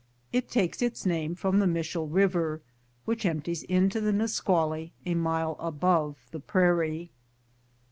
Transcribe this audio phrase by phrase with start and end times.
[0.33, 2.63] It takes its name from the Mishell River,
[3.05, 7.11] which empties into the Nisaually a mile above the prairie.